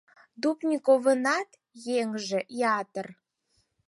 Дубниковынат 0.41 1.49
еҥже 1.99 2.39
ятыр. 2.79 3.07